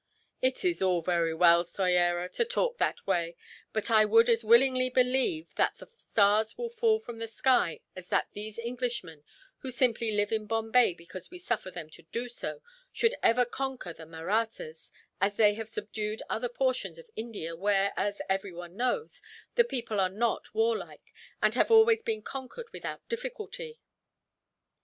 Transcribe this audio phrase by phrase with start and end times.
[0.41, 3.35] "It is all very well, Soyera, to talk that way;
[3.71, 8.07] but I would as willingly believe that the stars will fall from the sky as
[8.07, 9.23] that these Englishmen,
[9.59, 13.93] who simply live in Bombay because we suffer them to do so, should ever conquer
[13.93, 14.91] the Mahrattas,
[15.21, 19.21] as they have subdued other portions of India where, as everyone knows,
[19.53, 21.13] the people are not warlike,
[21.43, 23.79] and have always been conquered without difficulty.